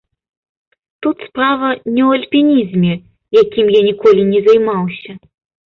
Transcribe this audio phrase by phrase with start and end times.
[1.05, 2.93] Тут справа не ў альпінізме,
[3.43, 5.11] якім я ніколі не займаўся.